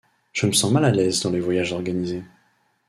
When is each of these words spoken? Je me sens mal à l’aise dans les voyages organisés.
Je 0.33 0.47
me 0.47 0.51
sens 0.51 0.71
mal 0.71 0.83
à 0.83 0.89
l’aise 0.89 1.19
dans 1.21 1.29
les 1.29 1.39
voyages 1.39 1.73
organisés. 1.73 2.23